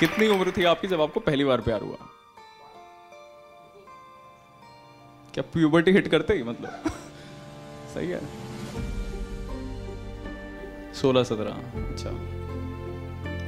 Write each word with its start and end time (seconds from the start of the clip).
कितनी 0.00 0.28
उम्र 0.28 0.52
थी 0.56 0.64
आपकी 0.64 0.88
जब 0.88 1.00
आपको 1.00 1.20
पहली 1.20 1.44
बार 1.44 1.60
प्यार 1.60 1.80
हुआ? 1.80 1.96
क्या 5.34 5.44
प्यूबर्टी 5.52 5.90
हिट 5.90 6.08
करते 6.08 6.34
ही 6.34 6.42
मतलब? 6.42 6.82
सही 7.94 8.08
है। 8.08 8.20
सोलह 10.94 11.24
सत्रह 11.24 11.80
अच्छा। 11.82 12.10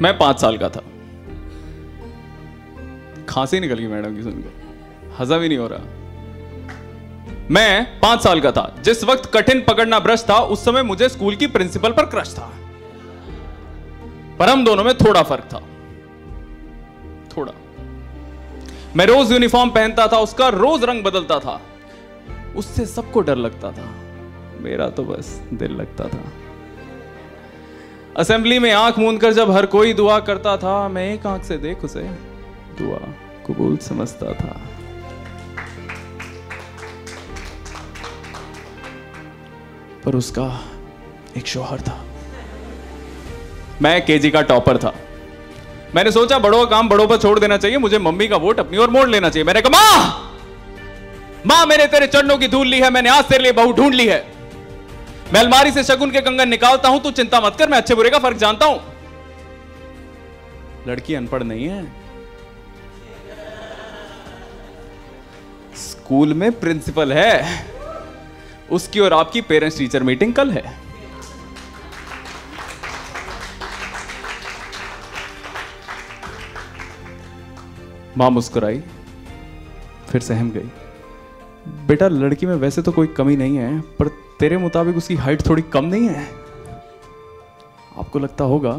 मैं 0.03 0.19
पाँच 0.19 0.41
साल 0.41 0.59
का 0.59 0.69
था। 0.69 0.81
खांसी 3.25 3.61
निकल 3.61 3.75
गई 3.75 3.87
मैडम 3.87 4.17
की 4.17 4.23
सुनकर। 4.23 4.79
हजम 5.19 5.41
ही 5.41 5.49
नहीं 5.49 5.59
हो 5.59 5.69
रहा। 5.73 5.81
मैं 7.51 8.01
पाँच 8.01 8.23
साल 8.23 8.41
का 8.41 8.53
था। 8.53 8.77
जिस 8.81 9.05
वक्त 9.05 9.31
कठिन 9.35 9.65
पकड़ना 9.65 9.99
ब्रश 9.99 10.27
था, 10.29 10.39
उस 10.39 10.65
समय 10.65 10.83
मुझे 10.83 11.09
स्कूल 11.09 11.37
की 11.37 11.47
प्रिंसिपल 11.47 11.93
पर 11.93 12.07
क्रश 12.07 12.35
था। 12.35 12.53
पर 14.39 14.49
हम 14.49 14.65
दोनों 14.65 14.85
में 14.85 14.95
थोड़ा 14.95 15.23
फ़र्क 15.23 15.45
था। 15.45 15.70
थोड़ा। 17.37 17.53
मैं 18.97 19.07
रोज 19.07 19.33
यूनिफॉर्म 19.33 19.71
पहनता 19.71 20.07
था, 20.07 20.19
उसका 20.19 20.49
रोज 20.49 20.85
रंग 20.85 21.05
बदलता 21.05 21.39
था। 21.39 21.63
उससे 22.57 22.87
सबको 22.87 23.21
डर 23.21 23.37
लगता 23.37 23.73
था। 23.73 23.95
मेरा 24.61 24.89
तो 24.89 25.05
बस 25.05 25.43
दिल 25.53 25.73
लगता 25.73 26.09
था। 26.09 26.25
असेंबली 28.17 28.59
में 28.59 28.73
आँख 28.73 28.99
मूंद 28.99 29.21
कर 29.21 29.33
जब 29.33 29.51
हर 29.51 29.67
कोई 29.67 29.93
दुआ 29.93 30.21
करता 30.21 30.57
था, 30.57 30.89
मैं 30.89 31.15
एक 31.15 31.27
आँख 31.27 31.45
से 31.45 31.57
देख 31.57 31.85
उसे 31.85 32.03
दुआ 32.79 32.99
कबूल 33.47 33.77
समझता 33.77 34.35
था। 34.35 34.61
पर 40.05 40.15
उसका 40.15 40.65
एक 41.37 41.47
शोहर 41.47 41.81
था। 41.81 42.05
मैं 43.83 44.07
केजी 44.07 44.31
का 44.31 44.43
टॉपर 44.43 44.79
था। 44.79 44.95
मैंने 45.95 46.11
सोचा 46.13 46.39
बड़ों 46.39 46.59
का 46.59 46.71
काम 46.71 46.89
बड़ों 46.89 47.07
पर 47.09 47.17
छोड़ 47.17 47.39
देना 47.39 47.57
चाहिए, 47.57 47.79
मुझे 47.79 47.99
मम्मी 47.99 48.29
का 48.29 48.37
वोट 48.37 48.61
अपनी 48.61 48.79
ओर 48.79 48.91
मोड़ 48.91 49.09
लेना 49.09 49.29
चाहिए। 49.29 49.45
मैंने 49.45 49.61
कहा, 49.61 49.71
माँ 49.71 50.27
माँ, 51.47 51.65
मैंने 51.67 51.87
तेरे 51.87 52.07
चरणों 52.07 52.37
की 52.39 52.49
धूल 52.49 52.67
ली 52.67 52.81
है, 52.81 52.91
मैंने 52.91 53.09
आज 53.09 53.25
तेरे 53.25 53.43
लिए 53.43 53.53
बहू 53.53 53.73
ढूंढ 53.73 53.95
ली 53.95 54.07
है। 54.07 54.25
मैं 55.33 55.41
अलमारी 55.41 55.71
से 55.71 55.85
शगुन 55.85 56.11
के 56.11 56.21
कंगन 56.21 56.49
निकालता 56.49 56.89
हूँ, 56.89 57.01
तू 57.03 57.11
चिंता 57.13 57.41
मत 57.41 57.57
कर, 57.59 57.69
मैं 57.69 57.79
अच्छे 57.79 57.95
बुरे 57.95 58.11
का 58.11 58.19
फ़र्क 58.19 58.37
जानता 58.37 58.67
हूँ। 58.67 58.81
लड़की 60.89 61.15
अनपढ़ 61.15 61.43
नहीं 61.43 61.69
है। 61.69 61.85
स्कूल 65.79 66.35
में 66.35 66.51
प्रिंसिपल 66.61 67.13
है, 67.13 67.67
उसकी 68.71 69.01
और 69.01 69.13
आपकी 69.13 69.41
पेरेंट्स 69.43 69.79
टीचर 69.79 70.03
मीटिंग 70.03 70.35
कल 70.35 70.51
है। 70.51 70.63
माँ 78.19 78.31
मुस्कुराई, 78.31 78.83
फिर 80.09 80.21
सहम 80.21 80.51
गई। 80.51 80.71
बेटा, 81.87 82.09
लड़की 82.09 82.47
में 82.47 82.55
वैसे 82.55 82.83
तो 82.83 82.93
कोई 82.93 83.07
कमी 83.17 83.37
नहीं 83.37 83.57
है, 83.57 83.81
पर 83.99 84.09
तेरे 84.41 84.57
मुताबिक 84.57 84.97
उसकी 84.97 85.15
हाइट 85.17 85.47
थोड़ी 85.49 85.63
कम 85.65 85.85
नहीं 85.85 86.09
है। 86.09 86.25
आपको 87.99 88.19
लगता 88.19 88.45
होगा, 88.45 88.73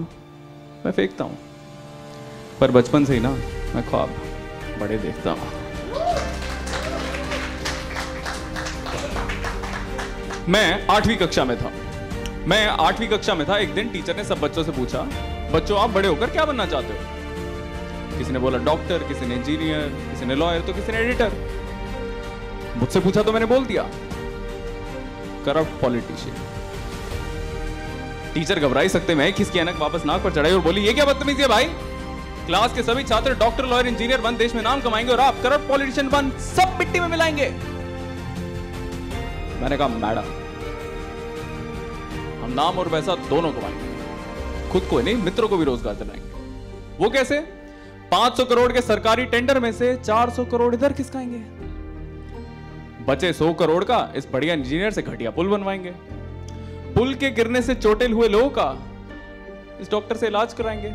मैं 0.86 0.92
फेंकता 0.92 1.24
हूँ, 1.24 1.38
पर 2.60 2.72
बचपन 2.72 3.06
से 3.06 3.14
ही 3.14 3.20
ना, 3.20 3.32
मैं 3.76 3.88
ख्वाब 3.90 4.10
बड़े 4.80 4.98
देखता 4.98 5.32
हूँ। 5.32 5.60
मैं 10.50 10.88
आठवीं 10.88 11.18
कक्षा 11.18 11.46
में 11.46 11.58
था। 11.58 11.72
मैं 12.48 12.66
आठवीं 12.68 13.08
कक्षा 13.08 13.36
में 13.36 13.48
था, 13.50 13.58
एक 13.58 13.74
दिन 13.74 13.90
टीचर 13.90 14.16
ने 14.18 14.24
सब 14.24 14.40
बच्चों 14.40 14.64
से 14.64 14.72
पूछा, 14.72 15.02
बच्चों, 15.54 15.80
आप 15.80 15.90
बड़े 15.90 16.08
होकर 16.08 16.30
क्या 16.30 16.46
बनना 16.46 16.66
चाहते 16.66 16.94
हो? 16.94 17.20
किसी 18.22 18.34
ने 18.34 18.40
बोला 18.40 18.58
डॉक्टर, 18.58 19.04
किसी 19.04 19.26
ने 19.26 19.36
इंजीनियर, 19.36 19.88
किसी 20.10 20.26
ने 20.26 20.36
लॉयर 20.36 20.62
तो 20.62 20.74
किसी 20.74 20.92
ने 20.92 20.98
एडिटर। 20.98 21.32
मुझसे 22.78 23.00
पूछा 23.00 23.22
तो 23.22 23.32
मैंने 23.32 23.46
बोल 23.46 23.66
दिया। 23.66 23.84
Corrupt 25.46 25.80
politician. 25.82 26.36
टीचर 28.34 28.60
घबरा 28.60 28.82
ही 28.82 28.90
सकते 28.90 29.16
मैं 29.16 29.32
किसकी 29.34 29.60
अनक 29.60 29.78
वापस 29.78 30.06
नाक 30.06 30.24
पर 30.24 30.34
चढ़ाई 30.34 30.52
और 30.52 30.60
बोली, 30.60 30.82
ये 30.82 30.94
क्या 30.94 31.06
बदतमीजी 31.06 31.42
है 31.42 31.48
भाई? 31.48 31.66
क्लास 32.46 32.74
के 32.74 32.84
सभी 32.84 33.04
छात्र 33.04 33.34
डॉक्टर, 33.36 33.66
लॉयर, 33.66 33.88
इंजीनियर 33.88 34.22
बन, 34.22 34.38
देश 34.38 34.56
में 34.56 34.62
नाम 34.62 34.82
कमाएँगे 34.82 35.12
और 35.12 35.20
आप 35.20 35.42
करप्ट 35.44 35.68
पॉलिटिशियन 35.68 36.10
बन, 36.10 36.30
सब 36.48 36.76
मिट्टी 36.80 37.00
में 37.00 37.08
मिलाएँगे। 37.08 37.50
मैंने 39.62 39.78
कहा, 39.78 39.88
मैडम, 39.88 40.30
हम 42.44 42.54
नाम 42.56 42.78
और 42.80 42.90
पैसा 42.90 43.16
दोनों 43.30 43.52
कमाएँगे। 43.52 44.70
खुद 44.70 44.88
को 44.90 45.02
नहीं, 45.02 45.16
मित्रों 45.16 45.48
को 45.48 45.58
भी 45.58 45.66
रोज़गार 45.66 45.96
दिलाएँगे। 45.96 46.30
वो 46.98 47.10
कैसे? 47.10 47.61
500 48.12 48.46
करोड़ 48.46 48.72
के 48.74 48.82
सरकारी 48.82 49.26
टेंडर 49.26 49.60
में 49.60 49.72
से 49.72 49.96
400 49.98 50.46
करोड़ 50.52 50.74
इधर 50.76 50.94
खिसकाएँगे 50.94 51.38
बचे 53.06 53.32
100 53.34 53.54
करोड़ 53.54 53.84
का 53.84 54.00
इस 54.16 54.28
बढ़िया 54.34 54.54
इंजीनियर 54.54 54.92
से 54.92 55.02
घटिया 55.02 55.32
पुल 55.32 55.48
बनवाएँगे। 55.48 55.92
पुल 56.96 57.14
के 57.14 57.30
गिरने 57.32 57.62
से 57.62 57.76
चोटिल 57.76 58.14
हुए 58.14 58.28
लोगों 58.28 58.50
का 58.50 58.66
इस 59.82 59.92
डॉक्टर 59.92 60.18
से 60.18 60.28
इलाज 60.28 60.54
कराएँगे। 60.54 60.90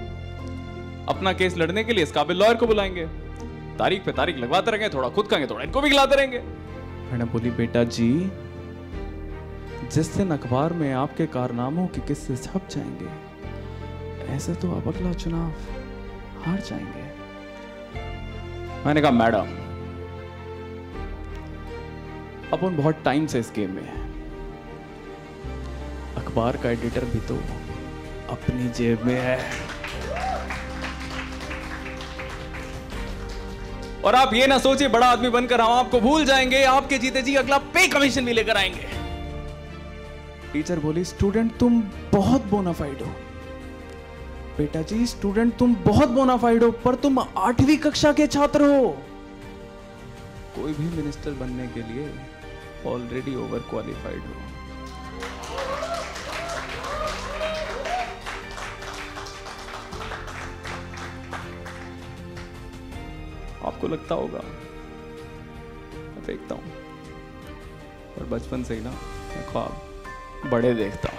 अपना 1.08 1.32
केस 1.32 1.56
लड़ने 1.56 1.84
के 1.84 1.92
लिए 1.92 2.04
इस 2.04 2.12
काबिल 2.12 2.36
लॉयर 2.36 2.54
को 2.54 2.66
बुलाएँगे। 2.66 3.06
तारीख 3.78 4.04
पे 4.04 4.12
तारीख 4.12 4.36
लगवाते 4.36 4.70
रहेंगे, 4.70 4.88
थोड़ा 4.88 5.08
खुद 5.08 5.26
खाएँगे, 5.26 5.46
थोड़ा 5.46 5.64
इनको 5.64 5.80
भी 5.80 5.90
खिलाते 5.90 6.16
रहेंगे। 6.16 6.38
मैडम 7.12 7.26
बोली 7.26 7.50
बेटा 7.52 7.84
जी, 7.84 8.10
जिस 9.92 10.14
दिन 10.16 10.30
अखबार 10.30 10.72
में 10.72 10.92
आपके 10.94 11.26
कारनामों 11.26 11.86
के 11.86 12.00
किस्से 12.00 12.36
छप 12.36 12.68
जाएँगे, 12.70 13.10
ऐसे 14.34 14.54
तो 14.54 14.72
आप 14.76 14.88
अगला 14.88 15.12
चुनाव 15.14 15.52
हार 16.46 16.60
जाएँगे। 16.60 17.05
मैंने 18.84 19.00
कहा, 19.00 19.10
मैडम 19.10 19.54
अपन 22.52 22.76
बहुत 22.76 23.02
टाइम 23.04 23.26
से 23.26 23.38
इस 23.38 23.52
गेम 23.56 23.70
में 23.70 23.82
है। 23.82 24.04
अखबार 26.16 26.56
का 26.56 26.70
एडिटर 26.70 27.04
भी 27.04 27.20
तो 27.20 27.36
अपनी 28.30 28.68
जेब 28.68 29.02
में 29.02 29.18
है। 29.20 29.38
और 34.04 34.14
आप 34.14 34.34
ये 34.34 34.46
ना 34.46 34.58
सोचिए, 34.58 34.88
बड़ा 34.88 35.06
आदमी 35.06 35.28
बनकर 35.28 35.60
हम 35.60 35.72
आपको 35.72 36.00
भूल 36.00 36.24
जाएँगे, 36.24 36.62
आपके 36.64 36.98
जीते 36.98 37.22
जी 37.22 37.34
अगला 37.34 37.58
पे 37.74 37.86
कमीशन 37.88 38.24
भी 38.24 38.32
लेकर 38.32 38.56
आएँगे। 38.56 38.88
टीचर 40.52 40.78
बोली 40.78 41.04
स्टूडेंट 41.04 41.56
तुम 41.58 41.80
बहुत 42.12 42.44
बोनाफाइड 42.44 43.02
हो। 43.02 43.12
बेटा 44.58 44.80
जी 44.82 45.06
स्टूडेंट 45.06 45.56
तुम 45.58 45.74
बहुत 45.84 46.08
बोनाफाइड 46.08 46.62
हो, 46.62 46.70
पर 46.84 46.94
तुम 46.96 47.18
आठवीं 47.18 47.76
कक्षा 47.78 48.12
के 48.12 48.26
छात्र 48.26 48.62
हो। 48.64 48.88
कोई 50.54 50.72
भी 50.72 50.88
मिनिस्टर 50.96 51.30
बनने 51.40 51.66
के 51.68 51.82
लिए 51.82 52.04
ऑलरेडी 52.86 53.34
ओवर 53.36 53.58
क्वालिफाइड 53.70 54.20
हो। 54.20 54.34
आपको 63.66 63.88
लगता 63.88 64.14
होगा, 64.14 64.40
मैं 66.06 66.24
देखता 66.26 66.54
हूँ, 66.54 66.64
पर 68.16 68.24
बचपन 68.30 68.62
से 68.62 68.74
ही 68.74 68.80
ना, 68.80 68.90
मैं 68.90 69.44
ख्वाब 69.50 69.72
बड़े 70.50 70.74
देखता 70.74 71.08
हूँ। 71.08 71.15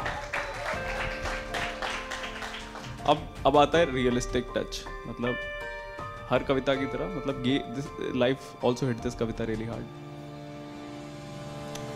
अब 3.09 3.17
अब 3.45 3.57
आता 3.57 3.77
है 3.77 3.85
रियलिस्टिक 3.93 4.45
टच 4.55 4.83
मतलब 5.07 5.35
हर 6.29 6.43
कविता 6.43 6.73
की 6.75 6.85
तरह 6.93 7.05
मतलब 7.17 7.43
ये 7.47 7.57
this 7.75 7.85
life 8.15 8.65
also 8.65 8.87
hit 8.87 8.97
this 9.03 9.15
kavita 9.15 9.43
really 9.43 9.65
hard 9.65 9.85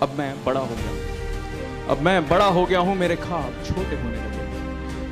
अब 0.04 0.10
मैं 0.18 0.30
बड़ा 0.46 0.60
हो 0.60 0.76
गया 0.76 0.92
अब 1.92 2.02
मैं 2.02 2.18
बड़ा 2.30 2.46
हो 2.46 2.66
गया 2.66 2.80
हूँ, 2.80 2.96
मेरे 2.96 3.16
ख्वाब 3.16 3.64
छोटे 3.66 3.96
होने 4.02 4.18
लगे 4.18 4.40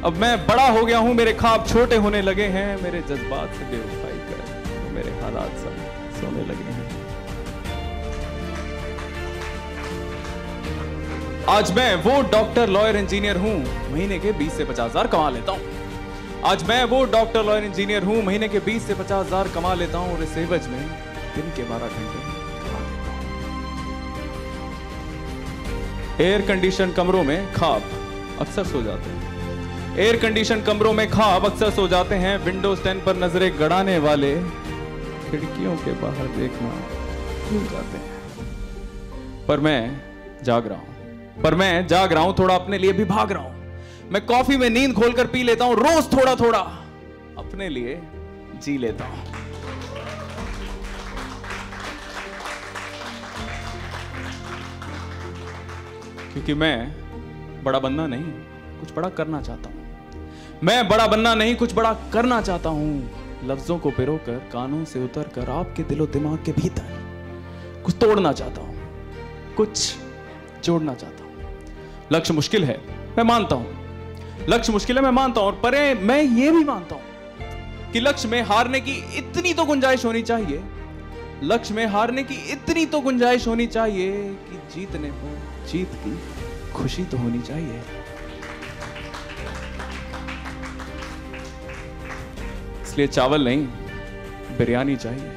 अब 0.08 0.18
मैं 0.18 0.48
बड़ा 0.48 0.68
हो 0.70 0.86
गया 0.86 0.98
हूँ, 0.98 1.14
मेरे 1.14 1.34
ख्वाब 1.34 1.66
छोटे 1.68 1.96
होने 2.04 2.22
लगे 2.22 2.46
हैं। 2.48 2.82
मेरे 2.84 3.02
जज्बात 3.02 3.54
से 3.56 3.66
बेवफाई 3.72 4.20
कर, 4.28 4.92
मेरे 4.94 5.12
हालात 5.22 5.58
सब 5.64 5.74
सोने 6.20 6.46
लगे 6.46 6.76
हैं। 6.78 6.88
आज 11.50 11.72
मैं 11.76 11.96
वो 12.04 12.22
डॉक्टर 12.32 12.70
लॉयर 12.70 12.98
इंजीनियर 12.98 13.38
हूँ। 13.38 13.58
महीने 13.92 14.20
के 14.20 14.32
20 14.40 14.58
से 14.58 14.66
पचास 14.66 14.92
हज़ार 14.92 15.08
कमा 15.08 15.30
लेता 15.30 15.52
हूँ। 15.52 15.78
आज 16.46 16.64
मैं 16.64 16.84
वो 16.86 17.04
डॉक्टर 17.04 17.44
लॉयर 17.44 17.64
इंजीनियर 17.64 18.04
हूँ, 18.04 18.22
महीने 18.24 18.48
के 18.50 18.60
20 18.60 18.86
से 18.88 18.94
पचास 18.96 19.26
हज़ार 19.26 19.48
कमा 19.48 19.74
लेता 19.74 19.98
हूँ 19.98 20.14
और 20.14 20.22
इस 20.24 20.38
एवज 20.38 20.68
में 20.68 20.80
दिन 21.36 21.50
के 21.58 21.64
12 21.64 21.90
घंटे 21.90 22.20
एयर 26.24 26.42
कंडीशन 26.48 26.92
कमरों 26.92 27.24
में 27.24 27.54
खाब 27.54 27.82
अक्सर 28.42 28.64
सो 28.64 28.82
जाते 28.84 29.10
हैं। 29.10 29.98
एयर 29.98 30.18
कंडीशन 30.18 30.62
कमरों 30.62 30.94
में 30.94 31.10
खाब 31.12 31.46
अक्सर 31.46 31.70
सो 31.72 31.88
जाते 31.88 32.16
हैं। 32.16 32.38
विंडोज़ 32.46 32.80
10 32.84 33.04
पर 33.06 33.18
नज़रें 33.18 33.52
गड़ाने 33.60 33.98
वाले 34.00 34.34
खिड़कियों 35.30 35.76
के 35.76 35.94
बाहर 36.02 36.28
देखना 36.38 36.70
भूल 37.50 37.64
जाते 37.68 37.98
हैं। 37.98 39.46
पर 39.48 39.60
मैं 39.60 39.80
जाग 40.44 40.68
रहा 40.68 40.78
हूँ। 40.78 41.42
पर 41.44 41.56
मैं 41.56 41.88
जाग 41.88 42.14
रहा 42.14 42.24
हूँ, 42.24 42.36
थोड़ा 42.40 42.56
अपने 42.56 42.78
लिए 42.78 42.94
भी 42.94 43.06
भाग 43.08 43.32
रहा 43.32 43.44
हूँ। 43.44 43.59
मैं 44.12 44.26
कॉफ़ी 44.26 44.56
में 44.58 44.70
नींद 44.70 44.94
खोलकर 44.94 45.28
पी 45.28 45.42
लेता 45.44 45.66
हूँ, 45.66 45.76
रोज 45.76 46.06
थोड़ा 46.14 46.36
थोड़ा 46.36 46.60
अपने 47.38 47.68
लिए 47.70 48.02
जी 48.64 48.78
लेता 48.78 49.06
हूँ। 49.06 49.24
क्योंकि 56.34 56.54
मैं 56.54 57.64
बड़ा 57.64 57.80
बनना 57.80 58.08
नहीं, 58.08 58.24
कुछ 58.80 58.94
बड़ा 58.96 59.10
करना 59.10 59.42
चाहता 59.42 59.70
हूँ। 59.70 60.60
मैं 60.64 60.88
बड़ा 60.90 61.08
बनना 61.08 61.34
नहीं, 61.36 61.56
कुछ 61.56 61.74
बड़ा 61.76 61.94
करना 62.14 62.42
चाहता 62.42 62.70
हूँ। 62.70 63.48
लफ्जों 63.48 63.78
को 63.80 63.92
पिरोकर, 63.92 64.38
कानों 64.54 64.84
से 64.86 65.04
उतर 65.04 65.28
कर 65.36 65.50
आपके 65.50 65.84
दिलो 65.84 66.06
दिमाग 66.08 66.44
के 66.46 66.52
भीतर 66.52 67.82
कुछ 67.86 67.96
तोड़ना 67.96 68.32
चाहता 68.34 68.62
हूँ, 68.62 68.76
कुछ 69.58 69.96
जोड़ना 70.64 70.94
चाहता 70.94 71.24
हूँ। 71.24 71.32
लक्ष्य 72.12 72.34
मुश्किल 72.34 72.64
है, 72.64 72.82
मैं 73.18 73.24
मानता 73.24 73.56
हूँ। 73.56 73.79
लक्ष्य 74.48 74.74
मुश्किल 74.74 74.98
है 74.98 75.04
मैं 75.04 75.12
मानता 75.12 75.42
हूँ 75.42 75.60
परे 75.62 75.94
मैं 75.94 76.22
ये 76.22 76.52
भी 76.52 76.64
मानता 76.64 76.96
हूँ 76.96 77.92
कि 77.92 78.00
लक्ष्य 78.00 78.28
में 78.28 78.42
हारने 78.42 78.80
की 78.80 78.94
इतनी 79.18 79.54
तो 79.54 79.66
गुंजाइश 79.66 80.06
होनी 80.06 80.22
चाहिए। 80.22 80.62
लक्ष्य 81.44 81.74
में 81.74 81.86
हारने 81.86 82.24
की 82.24 82.36
इतनी 82.52 82.86
तो 82.86 83.00
गुंजाइश 83.02 83.48
होनी 83.48 83.68
चाहिए 83.68 84.12
कि 84.50 84.58
जीतने 84.74 85.12
पर 85.12 85.68
जीत 85.68 85.92
की 86.04 86.18
खुशी 86.74 87.04
तो 87.04 87.18
होनी 87.18 87.42
चाहिए। 87.42 87.82
इसलिए 92.82 93.08
चावल 93.08 93.44
नहीं, 93.44 93.66
बिरयानी 94.58 94.96
चाहिए। 94.96 95.34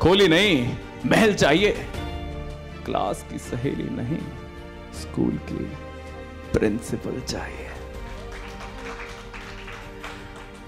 खोली 0.00 0.28
नहीं, 0.28 0.76
महल 1.06 1.34
चाहिए। 1.34 1.72
क्लास 2.84 3.24
की 3.30 3.38
सहेली 3.38 3.88
नहीं, 3.92 4.18
स्कूल 5.00 5.38
की 5.50 5.64
प्रिंसिपल 6.52 7.20
चाहिए। 7.20 7.65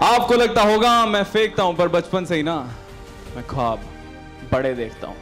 आपको 0.09 0.35
लगता 0.35 0.63
होगा, 0.63 1.07
मैं 1.07 1.23
फेंकता 1.25 1.63
हूँ, 1.63 1.77
पर 1.77 1.89
बचपन 1.89 2.25
से 2.25 2.37
ही 2.37 2.43
ना, 2.43 2.57
मैं 3.37 3.47
ख्वाब 3.47 3.81
बड़े 4.53 4.75
देखता 4.75 5.07
हूँ। 5.07 5.17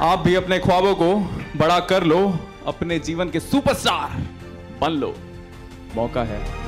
आप 0.00 0.18
भी 0.18 0.34
अपने 0.34 0.58
ख्वाबों 0.58 0.94
को 0.94 1.14
बड़ा 1.56 1.78
कर 1.80 2.02
लो, 2.02 2.38
अपने 2.66 2.98
जीवन 2.98 3.30
के 3.30 3.40
सुपरस्टार 3.40 4.16
बन 4.80 4.90
लो। 4.90 5.14
मौका 5.94 6.22
है। 6.22 6.61